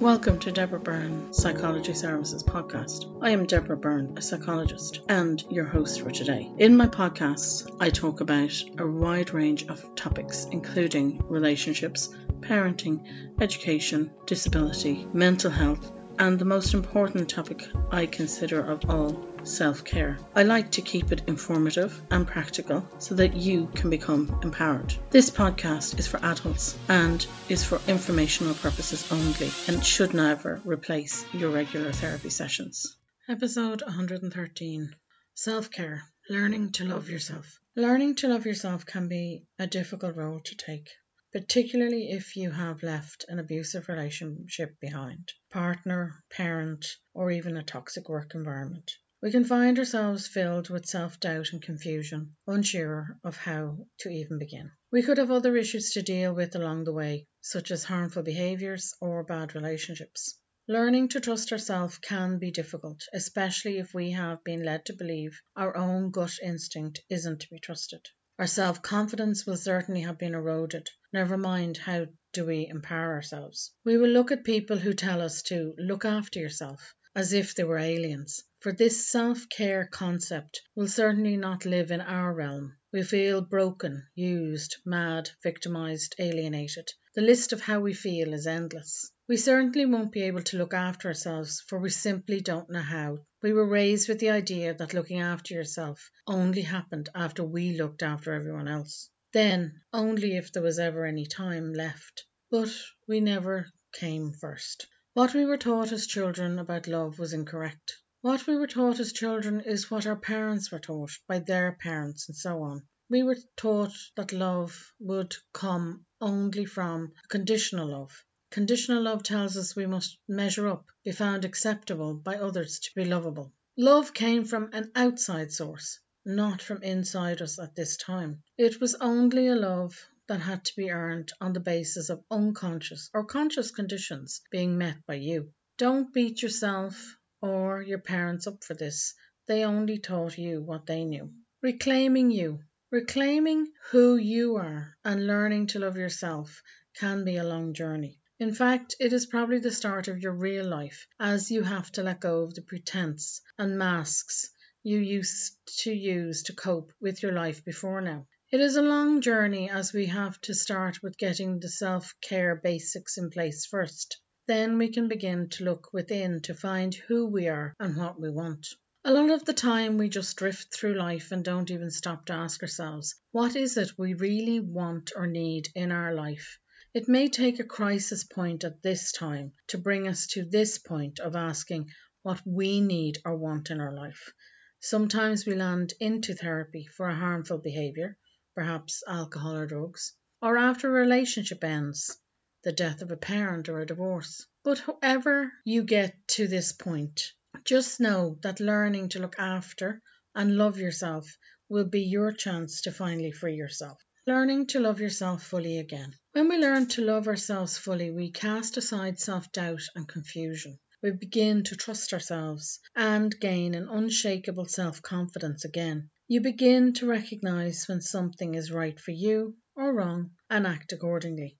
Welcome 0.00 0.38
to 0.40 0.52
Deborah 0.52 0.78
Byrne 0.78 1.32
Psychology 1.32 1.92
Services 1.92 2.44
podcast. 2.44 3.18
I 3.20 3.30
am 3.30 3.46
Deborah 3.46 3.76
Byrne, 3.76 4.14
a 4.16 4.22
psychologist, 4.22 5.00
and 5.08 5.42
your 5.50 5.64
host 5.64 6.02
for 6.02 6.12
today. 6.12 6.48
In 6.56 6.76
my 6.76 6.86
podcasts, 6.86 7.68
I 7.80 7.90
talk 7.90 8.20
about 8.20 8.52
a 8.78 8.86
wide 8.86 9.34
range 9.34 9.66
of 9.66 9.96
topics, 9.96 10.46
including 10.52 11.20
relationships, 11.28 12.14
parenting, 12.38 13.00
education, 13.40 14.12
disability, 14.24 15.04
mental 15.12 15.50
health, 15.50 15.90
and 16.16 16.38
the 16.38 16.44
most 16.44 16.74
important 16.74 17.28
topic 17.28 17.66
I 17.90 18.06
consider 18.06 18.60
of 18.60 18.88
all 18.88 19.26
self 19.48 19.84
care. 19.84 20.18
I 20.34 20.42
like 20.42 20.70
to 20.72 20.82
keep 20.82 21.10
it 21.10 21.22
informative 21.26 22.00
and 22.10 22.26
practical 22.26 22.86
so 22.98 23.14
that 23.14 23.34
you 23.34 23.68
can 23.74 23.90
become 23.90 24.38
empowered. 24.42 24.94
This 25.10 25.30
podcast 25.30 25.98
is 25.98 26.06
for 26.06 26.24
adults 26.24 26.76
and 26.88 27.26
is 27.48 27.64
for 27.64 27.80
informational 27.88 28.54
purposes 28.54 29.10
only 29.10 29.50
and 29.66 29.84
should 29.84 30.14
never 30.14 30.60
replace 30.64 31.24
your 31.32 31.50
regular 31.50 31.92
therapy 31.92 32.30
sessions. 32.30 32.96
Episode 33.28 33.82
113 33.82 34.94
Self 35.34 35.70
care 35.70 36.02
Learning 36.28 36.70
to 36.72 36.84
Love 36.84 37.08
Yourself. 37.08 37.58
Learning 37.74 38.14
to 38.16 38.28
love 38.28 38.46
yourself 38.46 38.84
can 38.84 39.08
be 39.08 39.46
a 39.58 39.66
difficult 39.66 40.14
role 40.14 40.40
to 40.40 40.54
take 40.56 40.90
particularly 41.32 42.10
if 42.10 42.36
you 42.36 42.50
have 42.50 42.82
left 42.82 43.26
an 43.28 43.38
abusive 43.38 43.88
relationship 43.88 44.80
behind, 44.80 45.30
partner, 45.50 46.24
parent, 46.30 46.86
or 47.12 47.30
even 47.30 47.56
a 47.56 47.62
toxic 47.62 48.08
work 48.08 48.34
environment. 48.34 48.92
We 49.20 49.32
can 49.32 49.42
find 49.44 49.76
ourselves 49.80 50.28
filled 50.28 50.70
with 50.70 50.86
self 50.86 51.18
doubt 51.18 51.52
and 51.52 51.60
confusion, 51.60 52.36
unsure 52.46 53.18
of 53.24 53.36
how 53.36 53.84
to 53.98 54.10
even 54.10 54.38
begin. 54.38 54.70
We 54.92 55.02
could 55.02 55.18
have 55.18 55.32
other 55.32 55.56
issues 55.56 55.90
to 55.94 56.02
deal 56.02 56.32
with 56.32 56.54
along 56.54 56.84
the 56.84 56.92
way, 56.92 57.26
such 57.40 57.72
as 57.72 57.82
harmful 57.82 58.22
behaviours 58.22 58.94
or 59.00 59.24
bad 59.24 59.56
relationships. 59.56 60.38
Learning 60.68 61.08
to 61.08 61.20
trust 61.20 61.50
ourselves 61.50 61.98
can 61.98 62.38
be 62.38 62.52
difficult, 62.52 63.02
especially 63.12 63.78
if 63.78 63.92
we 63.92 64.12
have 64.12 64.44
been 64.44 64.62
led 64.62 64.84
to 64.84 64.92
believe 64.92 65.40
our 65.56 65.76
own 65.76 66.12
gut 66.12 66.38
instinct 66.40 67.00
isn't 67.10 67.40
to 67.40 67.50
be 67.50 67.58
trusted. 67.58 68.06
Our 68.38 68.46
self 68.46 68.82
confidence 68.82 69.44
will 69.44 69.56
certainly 69.56 70.02
have 70.02 70.18
been 70.18 70.34
eroded. 70.34 70.90
Never 71.12 71.36
mind 71.36 71.76
how 71.76 72.06
do 72.32 72.46
we 72.46 72.68
empower 72.68 73.14
ourselves. 73.14 73.72
We 73.84 73.98
will 73.98 74.10
look 74.10 74.30
at 74.30 74.44
people 74.44 74.78
who 74.78 74.94
tell 74.94 75.20
us 75.20 75.42
to 75.50 75.74
look 75.76 76.04
after 76.04 76.38
yourself 76.38 76.94
as 77.18 77.32
if 77.32 77.56
they 77.56 77.64
were 77.64 77.78
aliens. 77.78 78.44
For 78.60 78.70
this 78.70 79.08
self 79.08 79.48
care 79.48 79.88
concept 79.90 80.62
will 80.76 80.86
certainly 80.86 81.36
not 81.36 81.64
live 81.64 81.90
in 81.90 82.00
our 82.00 82.32
realm. 82.32 82.76
We 82.92 83.02
feel 83.02 83.40
broken, 83.40 84.06
used, 84.14 84.76
mad, 84.84 85.28
victimized, 85.42 86.14
alienated. 86.20 86.88
The 87.16 87.22
list 87.22 87.52
of 87.52 87.60
how 87.60 87.80
we 87.80 87.92
feel 87.92 88.32
is 88.34 88.46
endless. 88.46 89.10
We 89.26 89.36
certainly 89.36 89.84
won't 89.84 90.12
be 90.12 90.22
able 90.22 90.44
to 90.44 90.58
look 90.58 90.72
after 90.72 91.08
ourselves, 91.08 91.60
for 91.62 91.80
we 91.80 91.90
simply 91.90 92.40
don't 92.40 92.70
know 92.70 92.82
how. 92.82 93.26
We 93.42 93.52
were 93.52 93.68
raised 93.68 94.08
with 94.08 94.20
the 94.20 94.30
idea 94.30 94.74
that 94.74 94.94
looking 94.94 95.18
after 95.18 95.54
yourself 95.54 96.12
only 96.24 96.62
happened 96.62 97.08
after 97.16 97.42
we 97.42 97.76
looked 97.76 98.04
after 98.04 98.32
everyone 98.32 98.68
else. 98.68 99.10
Then, 99.32 99.80
only 99.92 100.36
if 100.36 100.52
there 100.52 100.62
was 100.62 100.78
ever 100.78 101.04
any 101.04 101.26
time 101.26 101.72
left. 101.74 102.26
But 102.48 102.72
we 103.08 103.18
never 103.18 103.66
came 103.92 104.30
first. 104.30 104.86
What 105.18 105.34
we 105.34 105.44
were 105.46 105.58
taught 105.58 105.90
as 105.90 106.06
children 106.06 106.60
about 106.60 106.86
love 106.86 107.18
was 107.18 107.32
incorrect. 107.32 107.98
What 108.20 108.46
we 108.46 108.54
were 108.54 108.68
taught 108.68 109.00
as 109.00 109.12
children 109.12 109.62
is 109.62 109.90
what 109.90 110.06
our 110.06 110.14
parents 110.14 110.70
were 110.70 110.78
taught 110.78 111.10
by 111.26 111.40
their 111.40 111.72
parents, 111.72 112.28
and 112.28 112.36
so 112.36 112.62
on. 112.62 112.86
We 113.10 113.24
were 113.24 113.36
taught 113.56 113.90
that 114.14 114.30
love 114.32 114.92
would 115.00 115.34
come 115.52 116.06
only 116.20 116.66
from 116.66 117.14
conditional 117.26 117.88
love. 117.88 118.24
Conditional 118.52 119.02
love 119.02 119.24
tells 119.24 119.56
us 119.56 119.74
we 119.74 119.86
must 119.86 120.16
measure 120.28 120.68
up, 120.68 120.86
be 121.02 121.10
found 121.10 121.44
acceptable 121.44 122.14
by 122.14 122.36
others 122.36 122.78
to 122.78 122.90
be 122.94 123.04
lovable. 123.04 123.52
Love 123.76 124.14
came 124.14 124.44
from 124.44 124.70
an 124.72 124.92
outside 124.94 125.50
source, 125.50 125.98
not 126.24 126.62
from 126.62 126.84
inside 126.84 127.42
us 127.42 127.58
at 127.58 127.74
this 127.74 127.96
time. 127.96 128.44
It 128.56 128.80
was 128.80 128.94
only 128.94 129.48
a 129.48 129.56
love 129.56 129.98
that 130.28 130.40
had 130.40 130.64
to 130.64 130.76
be 130.76 130.90
earned 130.90 131.32
on 131.40 131.52
the 131.52 131.60
basis 131.60 132.10
of 132.10 132.22
unconscious 132.30 133.10
or 133.12 133.24
conscious 133.24 133.70
conditions 133.70 134.40
being 134.50 134.78
met 134.78 135.04
by 135.06 135.14
you. 135.14 135.52
Don't 135.78 136.12
beat 136.14 136.42
yourself 136.42 137.16
or 137.40 137.82
your 137.82 137.98
parents 137.98 138.46
up 138.46 138.62
for 138.62 138.74
this. 138.74 139.14
They 139.46 139.64
only 139.64 139.98
taught 139.98 140.38
you 140.38 140.62
what 140.62 140.86
they 140.86 141.04
knew. 141.04 141.32
Reclaiming 141.62 142.30
you. 142.30 142.60
Reclaiming 142.90 143.72
who 143.90 144.16
you 144.16 144.56
are 144.56 144.96
and 145.04 145.26
learning 145.26 145.68
to 145.68 145.78
love 145.78 145.96
yourself 145.96 146.62
can 146.94 147.24
be 147.24 147.36
a 147.36 147.44
long 147.44 147.74
journey. 147.74 148.20
In 148.40 148.54
fact, 148.54 148.94
it 149.00 149.12
is 149.12 149.26
probably 149.26 149.58
the 149.58 149.70
start 149.70 150.08
of 150.08 150.20
your 150.20 150.32
real 150.32 150.66
life, 150.66 151.06
as 151.18 151.50
you 151.50 151.62
have 151.62 151.90
to 151.92 152.02
let 152.02 152.20
go 152.20 152.42
of 152.42 152.54
the 152.54 152.62
pretense 152.62 153.40
and 153.58 153.78
masks 153.78 154.50
you 154.84 154.98
used 154.98 155.56
to 155.82 155.92
use 155.92 156.44
to 156.44 156.54
cope 156.54 156.92
with 157.00 157.22
your 157.22 157.32
life 157.32 157.64
before 157.64 158.00
now. 158.00 158.26
It 158.50 158.60
is 158.60 158.76
a 158.76 158.82
long 158.82 159.20
journey 159.20 159.68
as 159.68 159.92
we 159.92 160.06
have 160.06 160.40
to 160.42 160.54
start 160.54 161.02
with 161.02 161.18
getting 161.18 161.60
the 161.60 161.68
self 161.68 162.14
care 162.22 162.56
basics 162.56 163.18
in 163.18 163.28
place 163.28 163.66
first. 163.66 164.18
Then 164.46 164.78
we 164.78 164.88
can 164.88 165.06
begin 165.06 165.50
to 165.50 165.64
look 165.64 165.92
within 165.92 166.40
to 166.42 166.54
find 166.54 166.94
who 166.94 167.26
we 167.26 167.48
are 167.48 167.74
and 167.78 167.94
what 167.94 168.18
we 168.18 168.30
want. 168.30 168.66
A 169.04 169.12
lot 169.12 169.28
of 169.28 169.44
the 169.44 169.52
time 169.52 169.98
we 169.98 170.08
just 170.08 170.34
drift 170.38 170.74
through 170.74 170.94
life 170.94 171.30
and 171.30 171.44
don't 171.44 171.70
even 171.70 171.90
stop 171.90 172.24
to 172.26 172.32
ask 172.32 172.62
ourselves, 172.62 173.16
what 173.32 173.54
is 173.54 173.76
it 173.76 173.98
we 173.98 174.14
really 174.14 174.60
want 174.60 175.12
or 175.14 175.26
need 175.26 175.68
in 175.74 175.92
our 175.92 176.14
life? 176.14 176.58
It 176.94 177.06
may 177.06 177.28
take 177.28 177.60
a 177.60 177.64
crisis 177.64 178.24
point 178.24 178.64
at 178.64 178.80
this 178.80 179.12
time 179.12 179.52
to 179.66 179.76
bring 179.76 180.08
us 180.08 180.26
to 180.28 180.46
this 180.46 180.78
point 180.78 181.20
of 181.20 181.36
asking 181.36 181.90
what 182.22 182.40
we 182.46 182.80
need 182.80 183.18
or 183.26 183.36
want 183.36 183.70
in 183.70 183.78
our 183.78 183.92
life. 183.92 184.32
Sometimes 184.80 185.44
we 185.44 185.54
land 185.54 185.92
into 186.00 186.34
therapy 186.34 186.86
for 186.86 187.10
a 187.10 187.14
harmful 187.14 187.58
behaviour, 187.58 188.16
perhaps 188.58 189.04
alcohol 189.06 189.54
or 189.54 189.66
drugs, 189.66 190.14
or 190.42 190.58
after 190.58 190.88
a 190.88 191.00
relationship 191.00 191.62
ends 191.62 192.18
the 192.64 192.72
death 192.72 193.02
of 193.02 193.12
a 193.12 193.16
parent 193.16 193.68
or 193.68 193.78
a 193.78 193.86
divorce. 193.86 194.44
But 194.64 194.80
however 194.80 195.52
you 195.64 195.84
get 195.84 196.16
to 196.34 196.48
this 196.48 196.72
point, 196.72 197.32
just 197.62 198.00
know 198.00 198.36
that 198.42 198.58
learning 198.58 199.10
to 199.10 199.20
look 199.20 199.38
after 199.38 200.02
and 200.34 200.56
love 200.56 200.76
yourself 200.76 201.38
will 201.68 201.84
be 201.84 202.02
your 202.02 202.32
chance 202.32 202.80
to 202.80 202.90
finally 202.90 203.30
free 203.30 203.54
yourself. 203.54 204.02
Learning 204.26 204.66
to 204.66 204.80
love 204.80 205.00
yourself 205.00 205.44
fully 205.44 205.78
again. 205.78 206.16
When 206.32 206.48
we 206.48 206.58
learn 206.58 206.88
to 206.88 207.04
love 207.04 207.28
ourselves 207.28 207.78
fully, 207.78 208.10
we 208.10 208.32
cast 208.32 208.76
aside 208.76 209.20
self 209.20 209.52
doubt 209.52 209.82
and 209.94 210.08
confusion. 210.08 210.80
We 211.00 211.12
begin 211.12 211.62
to 211.62 211.76
trust 211.76 212.12
ourselves 212.12 212.80
and 212.96 213.38
gain 213.38 213.76
an 213.76 213.86
unshakable 213.88 214.66
self 214.66 215.00
confidence 215.00 215.64
again. 215.64 216.10
You 216.28 216.40
begin 216.40 216.92
to 216.94 217.06
recognize 217.06 217.88
when 217.88 218.00
something 218.00 218.54
is 218.54 218.70
right 218.70 219.00
for 219.00 219.10
you 219.10 219.56
or 219.74 219.92
wrong 219.92 220.30
and 220.48 220.66
act 220.66 220.92
accordingly 220.92 221.58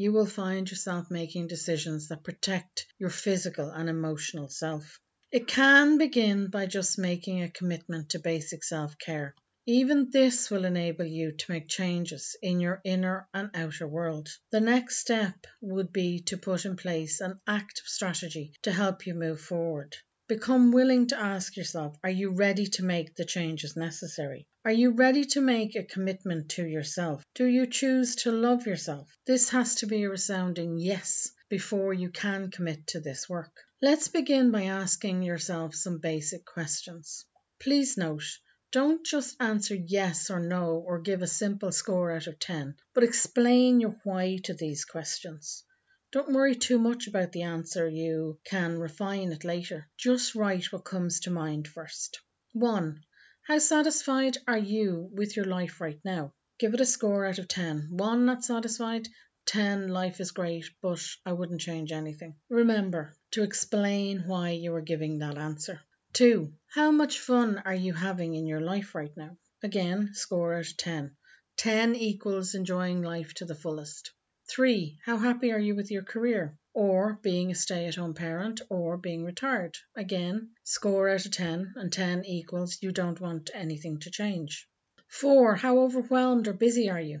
you 0.00 0.12
will 0.12 0.26
find 0.26 0.70
yourself 0.70 1.10
making 1.10 1.48
decisions 1.48 2.06
that 2.06 2.22
protect 2.22 2.86
your 3.00 3.10
physical 3.10 3.68
and 3.70 3.88
emotional 3.88 4.48
self. 4.48 5.00
It 5.32 5.48
can 5.48 5.98
begin 5.98 6.50
by 6.50 6.66
just 6.66 7.00
making 7.00 7.42
a 7.42 7.50
commitment 7.50 8.10
to 8.10 8.20
basic 8.20 8.62
self 8.62 8.96
care. 8.96 9.34
Even 9.66 10.08
this 10.10 10.52
will 10.52 10.64
enable 10.64 11.04
you 11.04 11.32
to 11.32 11.50
make 11.50 11.66
changes 11.66 12.36
in 12.40 12.60
your 12.60 12.80
inner 12.84 13.28
and 13.34 13.50
outer 13.54 13.88
world. 13.88 14.28
The 14.52 14.60
next 14.60 14.98
step 14.98 15.48
would 15.60 15.92
be 15.92 16.20
to 16.26 16.38
put 16.38 16.64
in 16.64 16.76
place 16.76 17.20
an 17.20 17.40
active 17.44 17.88
strategy 17.88 18.52
to 18.62 18.70
help 18.70 19.04
you 19.04 19.14
move 19.14 19.40
forward. 19.40 19.96
Become 20.28 20.72
willing 20.72 21.06
to 21.06 21.18
ask 21.18 21.56
yourself 21.56 21.96
Are 22.04 22.10
you 22.10 22.32
ready 22.32 22.66
to 22.66 22.84
make 22.84 23.14
the 23.14 23.24
changes 23.24 23.76
necessary? 23.76 24.46
Are 24.62 24.70
you 24.70 24.90
ready 24.90 25.24
to 25.24 25.40
make 25.40 25.74
a 25.74 25.82
commitment 25.82 26.50
to 26.50 26.66
yourself? 26.66 27.24
Do 27.34 27.46
you 27.46 27.66
choose 27.66 28.14
to 28.16 28.30
love 28.30 28.66
yourself? 28.66 29.08
This 29.24 29.48
has 29.48 29.76
to 29.76 29.86
be 29.86 30.04
a 30.04 30.10
resounding 30.10 30.76
yes 30.76 31.30
before 31.48 31.94
you 31.94 32.10
can 32.10 32.50
commit 32.50 32.88
to 32.88 33.00
this 33.00 33.26
work. 33.26 33.56
Let's 33.80 34.08
begin 34.08 34.50
by 34.50 34.64
asking 34.64 35.22
yourself 35.22 35.74
some 35.74 35.96
basic 35.96 36.44
questions. 36.44 37.24
Please 37.58 37.96
note, 37.96 38.38
don't 38.70 39.06
just 39.06 39.34
answer 39.40 39.74
yes 39.74 40.28
or 40.28 40.40
no 40.40 40.76
or 40.86 41.00
give 41.00 41.22
a 41.22 41.26
simple 41.26 41.72
score 41.72 42.12
out 42.12 42.26
of 42.26 42.38
10, 42.38 42.76
but 42.92 43.02
explain 43.02 43.80
your 43.80 43.98
why 44.04 44.36
to 44.44 44.52
these 44.52 44.84
questions. 44.84 45.64
Don't 46.10 46.32
worry 46.32 46.54
too 46.54 46.78
much 46.78 47.06
about 47.06 47.32
the 47.32 47.42
answer, 47.42 47.86
you 47.86 48.38
can 48.44 48.78
refine 48.78 49.30
it 49.30 49.44
later. 49.44 49.90
Just 49.98 50.34
write 50.34 50.72
what 50.72 50.86
comes 50.86 51.20
to 51.20 51.30
mind 51.30 51.68
first. 51.68 52.22
1. 52.54 53.04
How 53.42 53.58
satisfied 53.58 54.38
are 54.46 54.56
you 54.56 55.10
with 55.12 55.36
your 55.36 55.44
life 55.44 55.82
right 55.82 56.00
now? 56.06 56.32
Give 56.58 56.72
it 56.72 56.80
a 56.80 56.86
score 56.86 57.26
out 57.26 57.38
of 57.38 57.46
10. 57.46 57.88
1. 57.90 58.24
Not 58.24 58.42
satisfied. 58.42 59.06
10. 59.44 59.88
Life 59.88 60.18
is 60.18 60.30
great, 60.30 60.64
but 60.80 61.04
I 61.26 61.34
wouldn't 61.34 61.60
change 61.60 61.92
anything. 61.92 62.36
Remember 62.48 63.14
to 63.32 63.42
explain 63.42 64.26
why 64.26 64.52
you 64.52 64.74
are 64.76 64.80
giving 64.80 65.18
that 65.18 65.36
answer. 65.36 65.82
2. 66.14 66.50
How 66.72 66.90
much 66.90 67.18
fun 67.18 67.60
are 67.66 67.74
you 67.74 67.92
having 67.92 68.34
in 68.34 68.46
your 68.46 68.62
life 68.62 68.94
right 68.94 69.14
now? 69.14 69.36
Again, 69.62 70.14
score 70.14 70.54
out 70.54 70.68
of 70.68 70.76
10. 70.78 71.14
10 71.58 71.94
equals 71.96 72.54
enjoying 72.54 73.02
life 73.02 73.34
to 73.34 73.44
the 73.44 73.54
fullest. 73.54 74.12
Three, 74.50 74.98
how 75.04 75.18
happy 75.18 75.52
are 75.52 75.58
you 75.58 75.74
with 75.74 75.90
your 75.90 76.02
career? 76.02 76.56
Or 76.72 77.18
being 77.20 77.50
a 77.50 77.54
stay 77.54 77.86
at 77.86 77.96
home 77.96 78.14
parent 78.14 78.62
or 78.70 78.96
being 78.96 79.24
retired? 79.24 79.76
Again, 79.94 80.52
score 80.64 81.10
out 81.10 81.26
of 81.26 81.32
10, 81.32 81.74
and 81.76 81.92
10 81.92 82.24
equals 82.24 82.78
you 82.80 82.90
don't 82.90 83.20
want 83.20 83.50
anything 83.52 83.98
to 84.00 84.10
change. 84.10 84.66
Four, 85.06 85.54
how 85.54 85.80
overwhelmed 85.80 86.48
or 86.48 86.54
busy 86.54 86.88
are 86.88 87.00
you? 87.00 87.20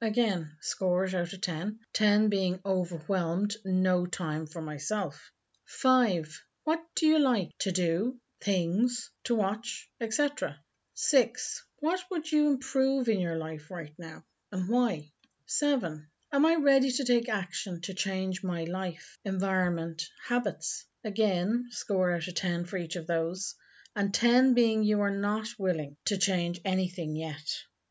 Again, 0.00 0.56
scores 0.60 1.12
out 1.12 1.32
of 1.32 1.40
10, 1.40 1.80
10 1.92 2.28
being 2.28 2.60
overwhelmed, 2.64 3.56
no 3.64 4.06
time 4.06 4.46
for 4.46 4.62
myself. 4.62 5.32
5. 5.66 6.40
What 6.62 6.80
do 6.94 7.06
you 7.06 7.18
like 7.18 7.50
to 7.58 7.72
do, 7.72 8.20
things, 8.40 9.10
to 9.24 9.34
watch, 9.34 9.90
etc.? 10.00 10.62
6. 10.94 11.64
What 11.80 12.04
would 12.12 12.30
you 12.30 12.48
improve 12.48 13.08
in 13.08 13.18
your 13.18 13.36
life 13.36 13.72
right 13.72 13.94
now 13.98 14.24
and 14.52 14.68
why? 14.68 15.10
7. 15.46 16.09
Am 16.32 16.46
I 16.46 16.54
ready 16.54 16.92
to 16.92 17.04
take 17.04 17.28
action 17.28 17.80
to 17.80 17.92
change 17.92 18.44
my 18.44 18.62
life, 18.62 19.18
environment, 19.24 20.08
habits? 20.28 20.86
Again, 21.02 21.66
score 21.70 22.12
out 22.12 22.28
of 22.28 22.34
10 22.36 22.66
for 22.66 22.76
each 22.76 22.94
of 22.94 23.08
those, 23.08 23.56
and 23.96 24.14
10 24.14 24.54
being 24.54 24.84
you 24.84 25.00
are 25.00 25.10
not 25.10 25.48
willing 25.58 25.96
to 26.04 26.16
change 26.18 26.60
anything 26.64 27.16
yet. 27.16 27.42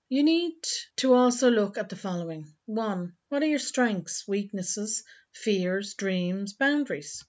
You 0.08 0.24
need 0.24 0.56
to 0.98 1.16
also 1.16 1.52
look 1.52 1.78
at 1.78 1.90
the 1.90 1.98
following. 1.98 2.56
1. 2.66 3.14
What 3.28 3.44
are 3.44 3.46
your 3.46 3.60
strengths, 3.60 4.26
weaknesses, 4.26 5.04
fears, 5.34 5.96
dreams, 5.96 6.54
boundaries? 6.54 7.26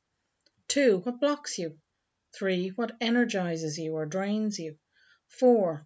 2. 0.68 0.98
What 0.98 1.18
blocks 1.18 1.58
you? 1.58 1.76
3. 2.36 2.68
What 2.76 2.96
energizes 3.00 3.76
you 3.78 3.94
or 3.94 4.06
drains 4.06 4.60
you? 4.60 4.78
4. 5.40 5.84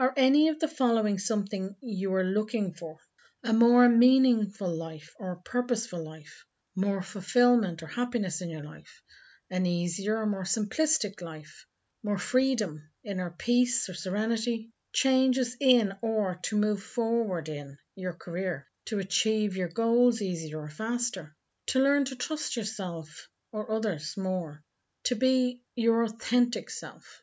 Are 0.00 0.12
any 0.16 0.48
of 0.48 0.58
the 0.58 0.66
following 0.66 1.20
something 1.20 1.76
you 1.80 2.12
are 2.14 2.24
looking 2.24 2.74
for? 2.74 2.98
A 3.44 3.52
more 3.52 3.88
meaningful 3.88 4.74
life 4.74 5.14
or 5.18 5.36
purposeful 5.36 6.02
life, 6.02 6.44
more 6.74 7.02
fulfillment 7.02 7.82
or 7.82 7.86
happiness 7.86 8.40
in 8.40 8.50
your 8.50 8.64
life, 8.64 9.02
an 9.50 9.66
easier 9.66 10.16
or 10.16 10.26
more 10.26 10.44
simplistic 10.44 11.20
life, 11.20 11.66
more 12.02 12.18
freedom, 12.18 12.90
inner 13.04 13.30
peace 13.30 13.88
or 13.88 13.94
serenity, 13.94 14.70
changes 14.92 15.56
in 15.60 15.94
or 16.00 16.40
to 16.44 16.56
move 16.56 16.82
forward 16.82 17.48
in 17.48 17.78
your 17.94 18.14
career, 18.14 18.66
to 18.86 18.98
achieve 18.98 19.56
your 19.56 19.68
goals 19.68 20.22
easier 20.22 20.60
or 20.60 20.68
faster, 20.68 21.36
to 21.66 21.78
learn 21.78 22.04
to 22.06 22.16
trust 22.16 22.56
yourself 22.56 23.28
or 23.52 23.70
others 23.70 24.16
more, 24.16 24.62
to 25.04 25.14
be 25.14 25.62
your 25.74 26.04
authentic 26.04 26.70
self. 26.70 27.22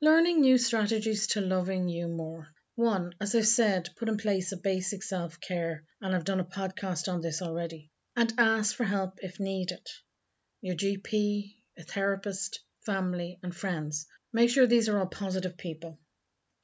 Learning 0.00 0.40
new 0.40 0.58
strategies 0.58 1.28
to 1.28 1.40
loving 1.40 1.88
you 1.88 2.06
more. 2.06 2.53
One, 2.76 3.14
as 3.20 3.36
I've 3.36 3.46
said, 3.46 3.90
put 3.94 4.08
in 4.08 4.16
place 4.16 4.50
a 4.50 4.56
basic 4.56 5.04
self 5.04 5.38
care, 5.40 5.84
and 6.00 6.12
I've 6.12 6.24
done 6.24 6.40
a 6.40 6.44
podcast 6.44 7.06
on 7.06 7.20
this 7.20 7.40
already, 7.40 7.92
and 8.16 8.34
ask 8.36 8.74
for 8.74 8.82
help 8.82 9.20
if 9.22 9.38
needed. 9.38 9.86
Your 10.60 10.74
GP, 10.74 11.54
a 11.78 11.84
therapist, 11.84 12.64
family, 12.80 13.38
and 13.44 13.54
friends. 13.54 14.08
Make 14.32 14.50
sure 14.50 14.66
these 14.66 14.88
are 14.88 14.98
all 14.98 15.06
positive 15.06 15.56
people. 15.56 16.00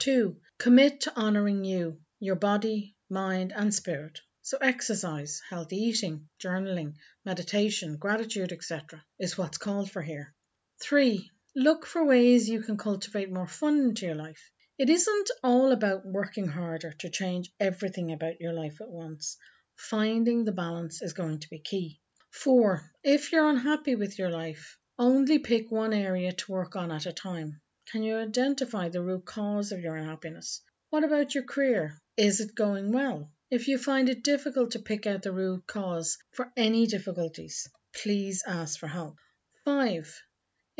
Two, 0.00 0.40
commit 0.58 1.02
to 1.02 1.14
honoring 1.14 1.64
you, 1.64 2.00
your 2.18 2.34
body, 2.34 2.96
mind, 3.08 3.52
and 3.54 3.72
spirit. 3.72 4.20
So, 4.42 4.58
exercise, 4.58 5.40
healthy 5.48 5.76
eating, 5.76 6.28
journaling, 6.40 6.94
meditation, 7.24 7.98
gratitude, 7.98 8.50
etc., 8.50 9.04
is 9.20 9.38
what's 9.38 9.58
called 9.58 9.92
for 9.92 10.02
here. 10.02 10.34
Three, 10.80 11.30
look 11.54 11.86
for 11.86 12.04
ways 12.04 12.48
you 12.48 12.62
can 12.62 12.76
cultivate 12.78 13.30
more 13.30 13.46
fun 13.46 13.78
into 13.78 14.06
your 14.06 14.16
life. 14.16 14.50
It 14.80 14.88
isn't 14.88 15.30
all 15.44 15.72
about 15.72 16.06
working 16.06 16.48
harder 16.48 16.92
to 17.00 17.10
change 17.10 17.52
everything 17.60 18.12
about 18.12 18.40
your 18.40 18.54
life 18.54 18.80
at 18.80 18.88
once. 18.88 19.36
Finding 19.76 20.44
the 20.44 20.52
balance 20.52 21.02
is 21.02 21.12
going 21.12 21.40
to 21.40 21.50
be 21.50 21.58
key. 21.58 22.00
Four, 22.30 22.90
if 23.04 23.30
you're 23.30 23.50
unhappy 23.50 23.94
with 23.94 24.18
your 24.18 24.30
life, 24.30 24.78
only 24.98 25.38
pick 25.38 25.70
one 25.70 25.92
area 25.92 26.32
to 26.32 26.52
work 26.52 26.76
on 26.76 26.90
at 26.90 27.04
a 27.04 27.12
time. 27.12 27.60
Can 27.92 28.02
you 28.02 28.16
identify 28.16 28.88
the 28.88 29.02
root 29.02 29.26
cause 29.26 29.70
of 29.70 29.80
your 29.80 29.96
unhappiness? 29.96 30.62
What 30.88 31.04
about 31.04 31.34
your 31.34 31.44
career? 31.44 31.98
Is 32.16 32.40
it 32.40 32.54
going 32.54 32.90
well? 32.90 33.30
If 33.50 33.68
you 33.68 33.76
find 33.76 34.08
it 34.08 34.24
difficult 34.24 34.70
to 34.70 34.78
pick 34.78 35.06
out 35.06 35.20
the 35.20 35.32
root 35.32 35.66
cause 35.66 36.16
for 36.30 36.50
any 36.56 36.86
difficulties, 36.86 37.68
please 37.92 38.42
ask 38.46 38.78
for 38.78 38.86
help. 38.86 39.18
5. 39.66 40.22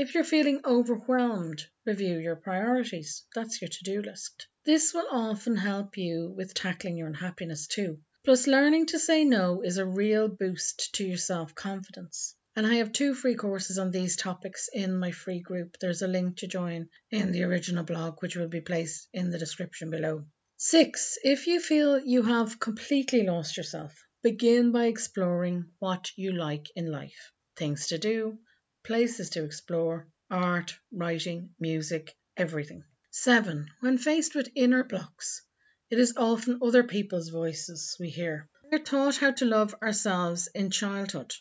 If 0.01 0.15
you're 0.15 0.25
feeling 0.25 0.63
overwhelmed, 0.65 1.67
review 1.85 2.17
your 2.17 2.37
priorities. 2.37 3.27
That's 3.35 3.61
your 3.61 3.69
to 3.69 3.85
do 3.85 4.01
list. 4.01 4.47
This 4.65 4.95
will 4.95 5.07
often 5.11 5.57
help 5.57 5.99
you 5.99 6.33
with 6.35 6.55
tackling 6.55 6.97
your 6.97 7.07
unhappiness 7.07 7.67
too. 7.67 7.99
Plus, 8.25 8.47
learning 8.47 8.87
to 8.87 8.99
say 8.99 9.27
no 9.27 9.61
is 9.61 9.77
a 9.77 9.85
real 9.85 10.27
boost 10.27 10.95
to 10.95 11.05
your 11.05 11.19
self 11.19 11.55
confidence. 11.55 12.35
And 12.57 12.67
I 12.67 12.77
have 12.77 12.93
two 12.93 13.13
free 13.13 13.35
courses 13.35 13.77
on 13.77 13.91
these 13.91 14.17
topics 14.17 14.71
in 14.73 14.99
my 14.99 15.11
free 15.11 15.41
group. 15.41 15.77
There's 15.79 16.01
a 16.01 16.09
link 16.09 16.39
to 16.39 16.47
join 16.47 16.89
in 17.11 17.31
the 17.31 17.43
original 17.43 17.85
blog, 17.85 18.23
which 18.23 18.37
will 18.37 18.49
be 18.49 18.63
placed 18.63 19.07
in 19.13 19.29
the 19.29 19.39
description 19.39 19.91
below. 19.91 20.25
Six, 20.57 21.19
if 21.23 21.47
you 21.47 21.61
feel 21.61 22.01
you 22.01 22.23
have 22.23 22.59
completely 22.59 23.25
lost 23.25 23.59
yourself, 23.59 23.93
begin 24.23 24.73
by 24.73 24.87
exploring 24.87 25.67
what 25.79 26.11
you 26.17 26.33
like 26.33 26.69
in 26.75 26.91
life 26.91 27.33
things 27.57 27.89
to 27.89 27.99
do, 27.99 28.39
places 28.83 29.31
to 29.31 29.45
explore, 29.45 30.07
art, 30.31 30.79
writing, 30.93 31.51
music, 31.59 32.17
everything. 32.37 32.85
Seven, 33.11 33.69
when 33.81 33.99
faced 33.99 34.35
with 34.35 34.53
inner 34.55 34.85
blocks, 34.85 35.43
it 35.91 35.99
is 35.99 36.17
often 36.17 36.61
other 36.63 36.85
people's 36.85 37.29
voices 37.29 37.97
we 37.99 38.09
hear. 38.09 38.49
We're 38.71 38.79
taught 38.79 39.17
how 39.17 39.33
to 39.33 39.45
love 39.45 39.75
ourselves 39.83 40.49
in 40.55 40.71
childhood. 40.71 41.35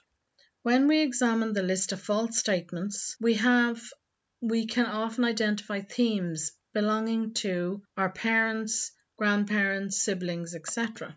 When 0.63 0.88
we 0.88 1.01
examine 1.01 1.53
the 1.53 1.63
list 1.63 1.91
of 1.91 2.01
false 2.01 2.38
statements 2.38 3.15
we 3.21 3.36
have, 3.36 3.81
we 4.42 4.65
can 4.65 4.85
often 4.85 5.24
identify 5.24 5.81
themes 5.81 6.51
belonging 6.74 7.33
to 7.33 7.83
our 7.95 8.09
parents, 8.09 8.92
grandparents, 9.18 10.01
siblings, 10.01 10.56
etc. 10.56 11.15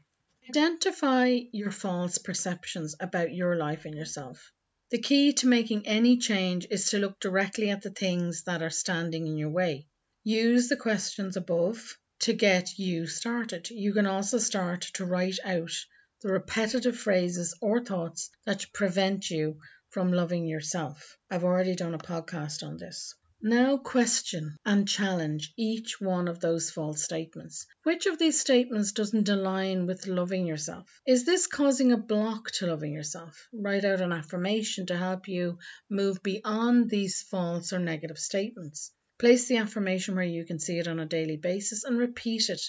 Identify 0.49 1.41
your 1.53 1.71
false 1.71 2.19
perceptions 2.19 2.95
about 3.01 3.33
your 3.33 3.57
life 3.57 3.85
and 3.85 3.95
yourself. 3.95 4.53
The 4.93 4.99
key 4.99 5.33
to 5.33 5.47
making 5.47 5.87
any 5.87 6.19
change 6.19 6.67
is 6.69 6.91
to 6.91 6.99
look 6.99 7.19
directly 7.19 7.71
at 7.71 7.81
the 7.81 7.89
things 7.89 8.43
that 8.43 8.61
are 8.61 8.69
standing 8.69 9.27
in 9.27 9.39
your 9.39 9.49
way. 9.49 9.87
Use 10.23 10.69
the 10.69 10.77
questions 10.77 11.35
above 11.35 11.97
to 12.21 12.35
get 12.35 12.79
you 12.79 13.07
started. 13.07 13.71
You 13.71 13.95
can 13.95 14.05
also 14.05 14.37
start 14.37 14.83
to 14.97 15.07
write 15.07 15.39
out 15.45 15.73
the 16.21 16.29
repetitive 16.29 16.99
phrases 16.99 17.55
or 17.63 17.83
thoughts 17.83 18.29
that 18.45 18.71
prevent 18.75 19.31
you 19.31 19.63
from 19.89 20.13
loving 20.13 20.45
yourself. 20.45 21.17
I've 21.31 21.45
already 21.45 21.75
done 21.75 21.95
a 21.95 21.99
podcast 21.99 22.63
on 22.63 22.77
this. 22.77 23.15
Now 23.45 23.77
question 23.77 24.57
and 24.65 24.87
challenge 24.87 25.53
each 25.57 26.01
one 26.01 26.29
of 26.29 26.39
those 26.39 26.71
false 26.71 27.03
statements. 27.03 27.67
Which 27.83 28.07
of 28.07 28.17
these 28.17 28.39
statements 28.39 28.93
doesn't 28.93 29.29
align 29.29 29.87
with 29.87 30.07
loving 30.07 30.47
yourself? 30.47 30.89
Is 31.09 31.25
this 31.25 31.49
causing 31.49 31.91
a 31.91 31.97
block 31.97 32.53
to 32.53 32.69
loving 32.69 32.93
yourself? 32.93 33.49
Write 33.53 33.85
out 33.85 34.01
an 34.01 34.13
affirmation 34.13 34.87
to 34.87 34.97
help 34.97 35.27
you 35.27 35.59
move 35.91 36.23
beyond 36.23 36.89
these 36.89 37.23
false 37.23 37.73
or 37.73 37.81
negative 37.81 38.21
statements. 38.21 38.93
Place 39.19 39.49
the 39.49 39.57
affirmation 39.57 40.15
where 40.15 40.23
you 40.23 40.45
can 40.45 40.61
see 40.61 40.79
it 40.79 40.87
on 40.87 41.01
a 41.01 41.05
daily 41.05 41.37
basis 41.37 41.83
and 41.83 41.99
repeat 41.99 42.49
it 42.49 42.63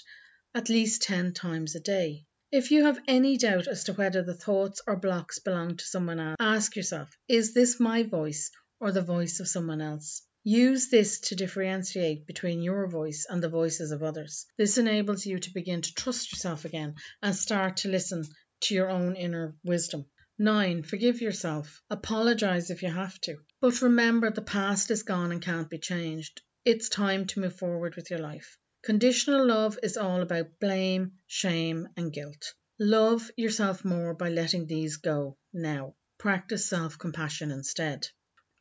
at 0.56 0.68
least 0.68 1.02
10 1.02 1.34
times 1.34 1.76
a 1.76 1.80
day. 1.80 2.26
If 2.50 2.72
you 2.72 2.86
have 2.86 2.98
any 3.06 3.36
doubt 3.36 3.68
as 3.68 3.84
to 3.84 3.92
whether 3.92 4.24
the 4.24 4.34
thoughts 4.34 4.82
or 4.88 4.96
blocks 4.96 5.38
belong 5.38 5.76
to 5.76 5.84
someone 5.84 6.18
else, 6.18 6.36
ask 6.40 6.74
yourself 6.74 7.16
is 7.28 7.54
this 7.54 7.78
my 7.78 8.02
voice 8.02 8.50
or 8.80 8.90
the 8.90 9.02
voice 9.02 9.38
of 9.38 9.46
someone 9.46 9.80
else? 9.80 10.22
Use 10.46 10.88
this 10.88 11.20
to 11.20 11.34
differentiate 11.34 12.26
between 12.26 12.60
your 12.60 12.86
voice 12.86 13.24
and 13.30 13.42
the 13.42 13.48
voices 13.48 13.92
of 13.92 14.02
others. 14.02 14.44
This 14.58 14.76
enables 14.76 15.24
you 15.24 15.38
to 15.38 15.54
begin 15.54 15.80
to 15.80 15.94
trust 15.94 16.30
yourself 16.30 16.66
again 16.66 16.96
and 17.22 17.34
start 17.34 17.78
to 17.78 17.88
listen 17.88 18.26
to 18.60 18.74
your 18.74 18.90
own 18.90 19.16
inner 19.16 19.56
wisdom. 19.64 20.04
9. 20.38 20.82
Forgive 20.82 21.22
yourself. 21.22 21.80
Apologize 21.88 22.68
if 22.68 22.82
you 22.82 22.90
have 22.92 23.18
to. 23.22 23.38
But 23.62 23.80
remember, 23.80 24.30
the 24.30 24.42
past 24.42 24.90
is 24.90 25.02
gone 25.02 25.32
and 25.32 25.40
can't 25.40 25.70
be 25.70 25.78
changed. 25.78 26.42
It's 26.62 26.90
time 26.90 27.26
to 27.28 27.40
move 27.40 27.56
forward 27.56 27.96
with 27.96 28.10
your 28.10 28.18
life. 28.18 28.58
Conditional 28.82 29.46
love 29.46 29.78
is 29.82 29.96
all 29.96 30.20
about 30.20 30.60
blame, 30.60 31.12
shame, 31.26 31.88
and 31.96 32.12
guilt. 32.12 32.52
Love 32.78 33.30
yourself 33.38 33.82
more 33.82 34.12
by 34.12 34.28
letting 34.28 34.66
these 34.66 34.98
go 34.98 35.38
now. 35.54 35.94
Practice 36.18 36.66
self 36.66 36.98
compassion 36.98 37.50
instead. 37.50 38.08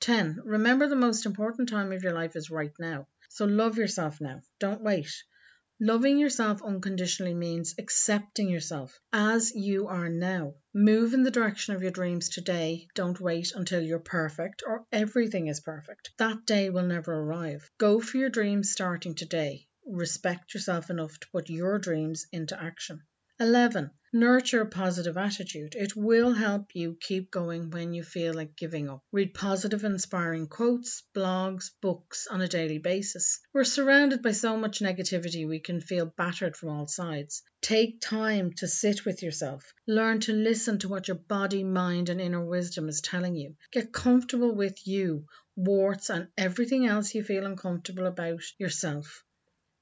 10. 0.03 0.41
Remember 0.43 0.88
the 0.88 0.95
most 0.95 1.25
important 1.25 1.69
time 1.69 1.93
of 1.93 2.03
your 2.03 2.12
life 2.12 2.36
is 2.36 2.51
right 2.51 2.74
now. 2.77 3.07
So 3.29 3.45
love 3.45 3.77
yourself 3.77 4.19
now. 4.19 4.41
Don't 4.60 4.83
wait. 4.83 5.12
Loving 5.79 6.19
yourself 6.19 6.62
unconditionally 6.62 7.33
means 7.33 7.75
accepting 7.77 8.50
yourself 8.50 9.00
as 9.13 9.55
you 9.55 9.88
are 9.88 10.10
now. 10.10 10.55
Move 10.74 11.13
in 11.13 11.24
the 11.24 11.31
direction 11.31 11.74
of 11.74 11.81
your 11.81 11.91
dreams 11.91 12.27
today. 12.27 12.88
Don't 12.95 13.19
wait 13.22 13.53
until 13.55 13.81
you're 13.81 14.00
perfect 14.00 14.62
or 14.67 14.86
everything 14.91 15.48
is 15.48 15.62
perfect. 15.62 16.12
That 16.17 16.45
day 16.45 16.69
will 16.69 16.86
never 16.86 17.13
arrive. 17.13 17.72
Go 17.77 18.01
for 18.01 18.17
your 18.17 18.29
dreams 18.29 18.72
starting 18.72 19.15
today 19.15 19.67
respect 19.86 20.53
yourself 20.53 20.89
enough 20.89 21.19
to 21.19 21.27
put 21.29 21.50
your 21.50 21.77
dreams 21.79 22.25
into 22.31 22.62
action. 22.62 23.01
11. 23.40 23.90
Nurture 24.16 24.62
a 24.62 24.68
positive 24.68 25.18
attitude. 25.18 25.74
It 25.75 25.96
will 25.96 26.34
help 26.34 26.75
you 26.75 26.96
keep 27.02 27.32
going 27.32 27.72
when 27.72 27.92
you 27.92 28.04
feel 28.04 28.36
like 28.36 28.56
giving 28.56 28.88
up. 28.88 29.02
Read 29.12 29.34
positive, 29.34 29.84
inspiring 29.84 30.46
quotes, 30.46 31.02
blogs, 31.16 31.72
books 31.82 32.28
on 32.28 32.40
a 32.40 32.48
daily 32.48 32.78
basis. 32.78 33.40
We're 33.52 33.63
surrounded 33.63 34.22
by 34.22 34.34
so 34.34 34.56
much 34.56 34.82
negativity 34.82 35.48
we 35.48 35.60
can 35.60 35.82
feel 35.82 36.06
battered 36.06 36.56
from 36.56 36.70
all 36.70 36.86
sides. 36.86 37.42
Take 37.60 38.02
time 38.02 38.54
to 38.58 38.68
sit 38.68 39.04
with 39.04 39.24
yourself. 39.24 39.74
Learn 39.88 40.20
to 40.20 40.34
listen 40.34 40.78
to 40.80 40.90
what 40.90 41.08
your 41.08 41.18
body, 41.18 41.63
mind, 41.63 42.10
and 42.10 42.22
inner 42.22 42.46
wisdom 42.46 42.88
is 42.88 43.02
telling 43.02 43.36
you. 43.36 43.56
Get 43.72 43.92
comfortable 43.92 44.54
with 44.54 44.86
you, 44.86 45.25
warts, 45.56 46.12
and 46.12 46.28
everything 46.38 46.86
else 46.86 47.16
you 47.16 47.24
feel 47.24 47.48
uncomfortable 47.48 48.06
about 48.06 48.44
yourself. 48.60 49.24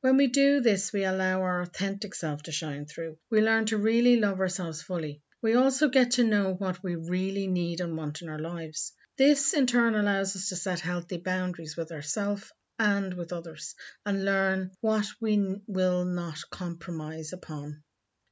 When 0.01 0.17
we 0.17 0.25
do 0.25 0.62
this, 0.62 0.91
we 0.91 1.03
allow 1.03 1.43
our 1.43 1.62
authentic 1.62 2.15
self 2.15 2.41
to 2.43 2.51
shine 2.51 2.88
through. 2.88 3.20
We 3.29 3.41
learn 3.41 3.67
to 3.67 3.77
really 3.77 4.17
love 4.17 4.39
ourselves 4.39 4.81
fully. 4.81 5.22
We 5.43 5.53
also 5.53 5.89
get 5.89 6.12
to 6.12 6.24
know 6.24 6.55
what 6.55 6.84
we 6.84 6.96
really 6.96 7.46
need 7.46 7.81
and 7.81 7.96
want 7.96 8.24
in 8.24 8.29
our 8.29 8.39
lives. 8.39 8.93
This 9.17 9.53
in 9.53 9.67
turn 9.67 9.93
allows 9.93 10.36
us 10.36 10.50
to 10.50 10.55
set 10.55 10.79
healthy 10.79 11.17
boundaries 11.17 11.77
with 11.77 11.91
ourselves 11.91 12.51
and 12.79 13.13
with 13.13 13.31
others 13.31 13.75
and 14.03 14.25
learn 14.25 14.72
what 14.81 15.05
we 15.20 15.58
will 15.67 16.03
not 16.03 16.50
compromise 16.50 17.31
upon. 17.31 17.84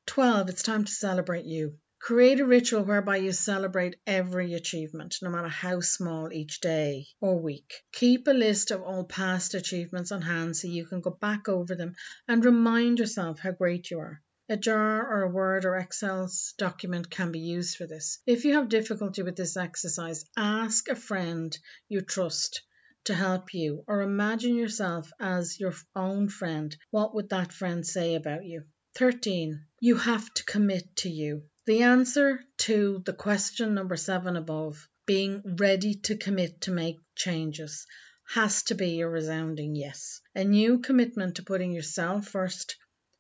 12. 0.08 0.50
It's 0.50 0.64
time 0.64 0.86
to 0.86 0.92
celebrate 0.92 1.46
you. 1.46 1.78
Create 2.02 2.40
a 2.40 2.46
ritual 2.46 2.84
whereby 2.84 3.18
you 3.18 3.32
celebrate 3.34 3.98
every 4.08 4.54
achievement, 4.54 5.18
no 5.22 5.30
matter 5.30 5.50
how 5.50 5.82
small 5.82 6.32
each 6.32 6.62
day 6.62 7.06
or 7.20 7.38
week. 7.38 7.74
Keep 7.92 8.28
a 8.28 8.32
list 8.32 8.72
of 8.72 8.82
all 8.82 9.04
past 9.04 9.54
achievements 9.54 10.12
on 10.12 10.22
hand 10.22 10.56
so 10.56 10.68
you 10.68 10.86
can 10.86 11.02
go 11.02 11.12
back 11.12 11.50
over 11.50 11.76
them 11.76 11.96
and 12.28 12.44
remind 12.46 13.00
yourself 13.00 13.40
how 13.40 13.52
great 13.52 13.92
you 13.92 14.00
are. 14.00 14.22
A 14.48 14.58
jar 14.58 15.06
or 15.06 15.24
a 15.24 15.30
Word 15.30 15.66
or 15.66 15.76
Excel 15.76 16.32
document 16.58 17.10
can 17.10 17.32
be 17.32 17.40
used 17.40 17.76
for 17.76 17.86
this. 17.86 18.20
If 18.26 18.46
you 18.46 18.54
have 18.54 18.70
difficulty 18.70 19.22
with 19.22 19.36
this 19.36 19.58
exercise, 19.58 20.26
ask 20.38 20.88
a 20.88 20.96
friend 20.96 21.56
you 21.90 22.02
trust 22.02 22.64
to 23.04 23.14
help 23.14 23.54
you 23.54 23.84
or 23.88 24.02
imagine 24.02 24.56
yourself 24.56 25.12
as 25.20 25.60
your 25.60 25.74
own 25.96 26.30
friend. 26.30 26.76
What 26.92 27.14
would 27.14 27.30
that 27.30 27.52
friend 27.52 27.86
say 27.86 28.16
about 28.16 28.46
you? 28.46 28.64
13. 28.96 29.66
You 29.82 29.98
have 29.98 30.34
to 30.34 30.46
commit 30.46 30.96
to 30.98 31.10
you. 31.10 31.44
The 31.70 31.84
answer 31.84 32.44
to 32.66 33.04
the 33.06 33.14
question 33.14 33.76
number 33.76 33.96
seven 33.96 34.36
above, 34.36 34.90
being 35.06 35.56
ready 35.60 35.94
to 36.06 36.18
commit 36.18 36.62
to 36.62 36.72
make 36.72 36.98
changes, 37.16 37.86
has 38.34 38.64
to 38.64 38.74
be 38.74 39.02
a 39.02 39.08
resounding 39.08 39.76
yes. 39.76 40.20
A 40.34 40.44
new 40.44 40.80
commitment 40.80 41.36
to 41.36 41.44
putting 41.44 41.72
yourself 41.72 42.28
first, 42.28 42.76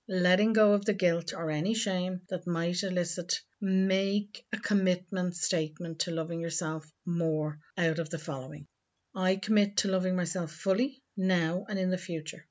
letting 0.07 0.53
go 0.53 0.73
of 0.73 0.83
the 0.83 0.95
guilt 0.95 1.31
or 1.31 1.51
any 1.51 1.75
shame 1.75 2.21
that 2.29 2.47
might 2.47 2.81
elicit. 2.81 3.39
Make 3.61 4.43
a 4.51 4.57
commitment 4.57 5.35
statement 5.35 5.99
to 5.99 6.11
loving 6.11 6.39
yourself 6.39 6.91
more 7.05 7.59
out 7.77 7.99
of 7.99 8.09
the 8.09 8.17
following 8.17 8.65
I 9.13 9.35
commit 9.35 9.77
to 9.77 9.89
loving 9.89 10.15
myself 10.15 10.51
fully 10.51 11.03
now 11.15 11.67
and 11.69 11.77
in 11.77 11.91
the 11.91 11.99
future. 11.99 12.47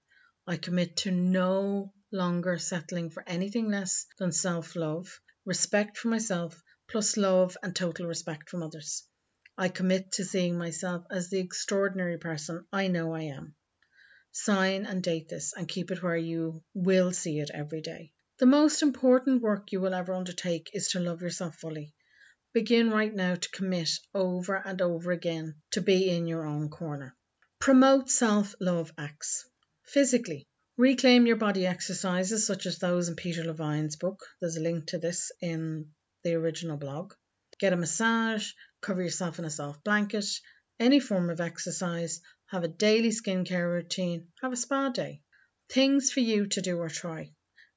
I 0.47 0.59
commit 0.59 0.99
to 0.99 1.11
no 1.11 1.93
longer 2.13 2.57
settling 2.57 3.11
for 3.11 3.25
anything 3.27 3.69
less 3.69 4.07
than 4.21 4.31
self 4.31 4.77
love 4.77 5.21
respect 5.49 5.97
for 5.97 6.09
myself, 6.09 6.63
plus 6.89 7.17
love 7.17 7.57
and 7.63 7.75
total 7.75 8.07
respect 8.07 8.51
from 8.51 8.63
others. 8.63 9.05
I 9.57 9.71
commit 9.71 10.13
to 10.13 10.25
seeing 10.25 10.59
myself 10.59 11.07
as 11.11 11.31
the 11.31 11.39
extraordinary 11.39 12.19
person 12.19 12.67
I 12.71 12.89
know 12.89 13.15
I 13.15 13.23
am. 13.23 13.55
Sign 14.31 14.85
and 14.85 15.03
date 15.03 15.31
this 15.31 15.55
and 15.57 15.67
keep 15.67 15.91
it 15.91 16.03
where 16.03 16.19
you 16.19 16.63
will 16.75 17.13
see 17.13 17.39
it 17.41 17.51
every 17.55 17.81
day. 17.81 18.13
The 18.39 18.45
most 18.45 18.83
important 18.83 19.41
work 19.41 19.73
you 19.73 19.81
will 19.81 19.95
ever 19.95 20.13
undertake 20.13 20.71
is 20.75 20.89
to 20.89 21.01
love 21.01 21.23
yourself 21.23 21.57
fully. 21.57 21.95
Begin 22.53 22.91
right 22.91 23.15
now 23.15 23.35
to 23.35 23.51
commit 23.51 23.89
over 24.15 24.55
and 24.55 24.83
over 24.83 25.13
again 25.13 25.55
to 25.71 25.81
be 25.81 26.11
in 26.11 26.27
your 26.27 26.45
own 26.45 26.69
corner. 26.69 27.17
Promote 27.59 28.11
self 28.11 28.55
love 28.61 28.93
acts. 28.99 29.47
Physically, 29.85 30.47
Reclaim 30.79 31.27
your 31.27 31.35
body 31.35 31.67
exercises, 31.67 32.47
such 32.47 32.65
as 32.65 32.79
those 32.79 33.09
in 33.09 33.17
Peter 33.17 33.43
Levine's 33.43 33.97
book. 33.97 34.25
There's 34.41 34.57
a 34.57 34.61
link 34.61 34.87
to 34.87 34.99
this 34.99 35.33
in 35.41 35.91
the 36.23 36.35
original 36.35 36.77
blog. 36.77 37.15
Get 37.59 37.73
a 37.73 37.77
massage, 37.77 38.53
cover 38.81 39.03
yourself 39.03 39.41
in 39.41 39.45
a 39.45 39.51
soft 39.51 39.83
blanket, 39.83 40.27
any 40.79 41.01
form 41.01 41.31
of 41.31 41.41
exercise, 41.41 42.21
have 42.47 42.63
a 42.63 42.69
daily 42.69 43.09
skincare 43.09 43.69
routine, 43.69 44.29
have 44.41 44.53
a 44.53 44.57
spa 44.57 44.91
day. 44.91 45.21
Things 45.69 46.13
for 46.13 46.21
you 46.21 46.47
to 46.47 46.63
do 46.63 46.79
or 46.79 46.89
try. 46.89 47.33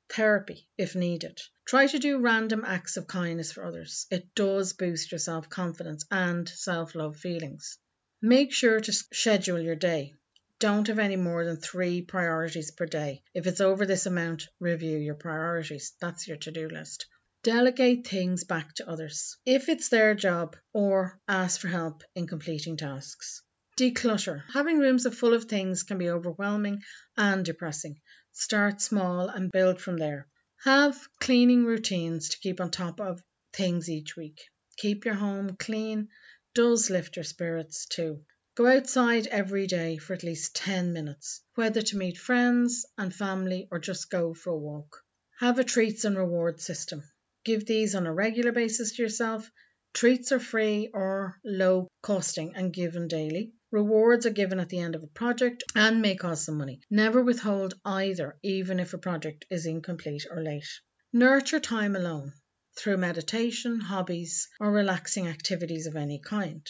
Therapy, 0.07 0.69
if 0.77 0.93
needed. 0.93 1.41
Try 1.65 1.87
to 1.87 1.97
do 1.97 2.19
random 2.19 2.63
acts 2.63 2.97
of 2.97 3.07
kindness 3.07 3.51
for 3.51 3.65
others. 3.65 4.05
It 4.11 4.35
does 4.35 4.73
boost 4.73 5.11
your 5.11 5.17
self 5.17 5.49
confidence 5.49 6.05
and 6.11 6.47
self 6.47 6.93
love 6.93 7.17
feelings. 7.17 7.79
Make 8.21 8.53
sure 8.53 8.79
to 8.79 8.93
schedule 8.93 9.59
your 9.59 9.75
day. 9.75 10.13
Don't 10.61 10.89
have 10.89 10.99
any 10.99 11.15
more 11.15 11.43
than 11.43 11.57
three 11.57 12.03
priorities 12.03 12.69
per 12.69 12.85
day. 12.85 13.23
If 13.33 13.47
it's 13.47 13.61
over 13.61 13.83
this 13.83 14.05
amount, 14.05 14.47
review 14.59 14.99
your 14.99 15.15
priorities. 15.15 15.93
That's 15.99 16.27
your 16.27 16.37
to 16.37 16.51
do 16.51 16.69
list. 16.69 17.07
Delegate 17.41 18.05
things 18.05 18.43
back 18.43 18.75
to 18.75 18.87
others 18.87 19.37
if 19.43 19.69
it's 19.69 19.89
their 19.89 20.13
job 20.13 20.55
or 20.71 21.19
ask 21.27 21.59
for 21.59 21.67
help 21.67 22.03
in 22.13 22.27
completing 22.27 22.77
tasks. 22.77 23.41
Declutter. 23.75 24.43
Having 24.53 24.77
rooms 24.77 25.07
full 25.17 25.33
of 25.33 25.45
things 25.45 25.81
can 25.81 25.97
be 25.97 26.11
overwhelming 26.11 26.83
and 27.17 27.43
depressing. 27.43 27.99
Start 28.31 28.81
small 28.81 29.29
and 29.29 29.51
build 29.51 29.81
from 29.81 29.97
there. 29.97 30.27
Have 30.63 30.95
cleaning 31.19 31.65
routines 31.65 32.29
to 32.29 32.39
keep 32.39 32.61
on 32.61 32.69
top 32.69 33.01
of 33.01 33.23
things 33.51 33.89
each 33.89 34.15
week. 34.15 34.43
Keep 34.77 35.05
your 35.05 35.15
home 35.15 35.55
clean 35.57 36.09
does 36.53 36.91
lift 36.91 37.15
your 37.15 37.23
spirits 37.23 37.87
too. 37.87 38.23
Go 38.53 38.67
outside 38.67 39.27
every 39.27 39.65
day 39.65 39.95
for 39.95 40.13
at 40.13 40.23
least 40.23 40.57
10 40.57 40.91
minutes, 40.91 41.41
whether 41.55 41.81
to 41.81 41.97
meet 41.97 42.17
friends 42.17 42.85
and 42.97 43.15
family 43.15 43.69
or 43.71 43.79
just 43.79 44.09
go 44.09 44.33
for 44.33 44.49
a 44.49 44.57
walk. 44.57 45.01
Have 45.39 45.57
a 45.57 45.63
treats 45.63 46.03
and 46.03 46.17
reward 46.17 46.59
system. 46.59 47.01
Give 47.45 47.65
these 47.65 47.95
on 47.95 48.05
a 48.05 48.13
regular 48.13 48.51
basis 48.51 48.97
to 48.97 49.03
yourself. 49.03 49.49
Treats 49.93 50.33
are 50.33 50.39
free 50.39 50.89
or 50.93 51.39
low 51.45 51.87
costing 52.01 52.53
and 52.55 52.73
given 52.73 53.07
daily. 53.07 53.53
Rewards 53.71 54.25
are 54.25 54.31
given 54.31 54.59
at 54.59 54.67
the 54.67 54.79
end 54.79 54.95
of 54.95 55.03
a 55.03 55.07
project 55.07 55.63
and 55.73 56.01
may 56.01 56.17
cost 56.17 56.43
some 56.43 56.57
money. 56.57 56.81
Never 56.89 57.23
withhold 57.23 57.75
either, 57.85 58.37
even 58.43 58.81
if 58.81 58.93
a 58.93 58.97
project 58.97 59.45
is 59.49 59.65
incomplete 59.65 60.25
or 60.29 60.43
late. 60.43 60.67
Nurture 61.13 61.61
time 61.61 61.95
alone 61.95 62.33
through 62.75 62.97
meditation, 62.97 63.79
hobbies, 63.79 64.49
or 64.59 64.73
relaxing 64.73 65.29
activities 65.29 65.87
of 65.87 65.95
any 65.95 66.19
kind. 66.19 66.67